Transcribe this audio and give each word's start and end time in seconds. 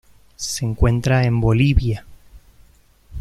Se 0.35 0.65
encuentra 0.65 1.25
en 1.25 1.39
Bolivia. 1.39 2.07